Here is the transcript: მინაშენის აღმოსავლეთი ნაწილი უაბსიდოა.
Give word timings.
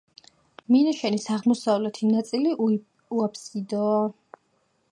მინაშენის 0.75 1.27
აღმოსავლეთი 1.35 2.09
ნაწილი 2.13 2.55
უაბსიდოა. 3.19 4.01